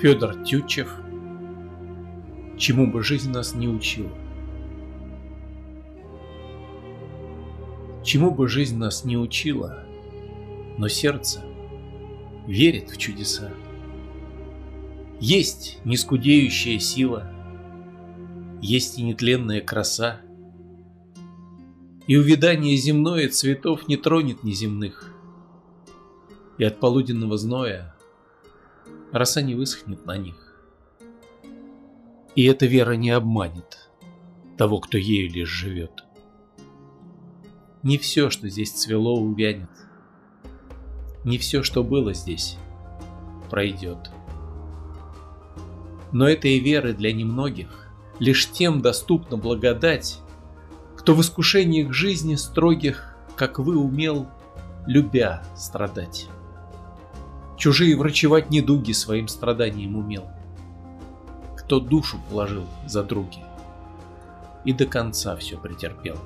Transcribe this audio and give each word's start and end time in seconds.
Федор 0.00 0.34
Тютчев 0.44 0.96
Чему 2.56 2.90
бы 2.90 3.02
жизнь 3.02 3.30
нас 3.30 3.54
не 3.54 3.68
учила. 3.68 4.08
Чему 8.02 8.30
бы 8.30 8.48
жизнь 8.48 8.78
нас 8.78 9.04
не 9.04 9.18
учила, 9.18 9.84
но 10.78 10.88
сердце 10.88 11.42
верит 12.46 12.88
в 12.90 12.96
чудеса. 12.96 13.52
Есть 15.20 15.80
нескудеющая 15.84 16.78
сила, 16.78 17.30
есть 18.62 18.98
и 18.98 19.02
нетленная 19.02 19.60
краса, 19.60 20.22
и 22.06 22.16
увядание 22.16 22.74
земное 22.78 23.28
цветов 23.28 23.86
не 23.86 23.98
тронет 23.98 24.44
неземных, 24.44 25.14
и 26.56 26.64
от 26.64 26.80
полуденного 26.80 27.36
зноя 27.36 27.94
роса 29.12 29.42
не 29.42 29.54
высохнет 29.54 30.06
на 30.06 30.16
них. 30.16 30.36
И 32.34 32.44
эта 32.44 32.66
вера 32.66 32.92
не 32.92 33.10
обманет 33.10 33.90
того, 34.56 34.80
кто 34.80 34.98
ею 34.98 35.30
лишь 35.30 35.48
живет. 35.48 36.04
Не 37.82 37.96
все, 37.98 38.30
что 38.30 38.48
здесь 38.48 38.72
цвело, 38.72 39.18
увянет. 39.18 39.70
Не 41.24 41.38
все, 41.38 41.62
что 41.62 41.82
было 41.82 42.12
здесь, 42.12 42.56
пройдет. 43.50 44.10
Но 46.12 46.28
этой 46.28 46.58
веры 46.58 46.92
для 46.92 47.12
немногих 47.12 47.88
лишь 48.18 48.50
тем 48.50 48.82
доступна 48.82 49.36
благодать, 49.36 50.20
кто 50.96 51.14
в 51.14 51.20
искушениях 51.22 51.92
жизни 51.92 52.34
строгих, 52.34 53.16
как 53.36 53.58
вы, 53.58 53.76
умел, 53.78 54.28
любя 54.86 55.42
страдать. 55.56 56.28
Чужие 57.60 57.94
врачевать 57.94 58.48
недуги 58.48 58.92
своим 58.92 59.28
страданием 59.28 59.94
умел, 59.94 60.24
кто 61.58 61.78
душу 61.78 62.18
положил 62.30 62.64
за 62.86 63.04
други 63.04 63.42
и 64.64 64.72
до 64.72 64.86
конца 64.86 65.36
все 65.36 65.58
претерпел. 65.58 66.16